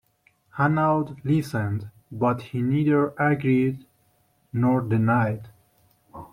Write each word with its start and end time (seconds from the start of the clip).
Hanaud 0.57 1.17
listened, 1.23 1.91
but 2.11 2.41
he 2.41 2.61
neither 2.63 3.09
agreed 3.19 3.85
nor 4.51 4.81
denied. 4.81 5.49